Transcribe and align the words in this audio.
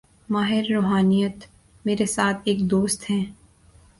ماہر 0.29 0.63
روحانیات: 0.69 1.45
میرے 1.85 2.05
ساتھ 2.05 2.37
ایک 2.43 2.59
دوست 2.71 3.09
ہیں۔ 3.09 3.23